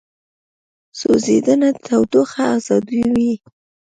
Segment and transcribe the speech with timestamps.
[0.99, 3.33] سوځېدنه تودوخه ازادوي.